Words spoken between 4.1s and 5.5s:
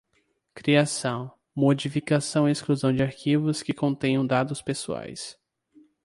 dados pessoais.